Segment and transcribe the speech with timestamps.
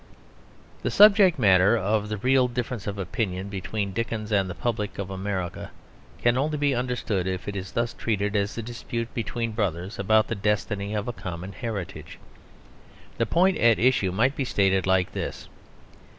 [0.81, 5.11] The subject matter of the real difference of opinion between Dickens and the public of
[5.11, 5.69] America
[6.23, 10.27] can only be understood if it is thus treated as a dispute between brothers about
[10.27, 12.17] the destiny of a common heritage.
[13.19, 15.47] The point at issue might be stated like this.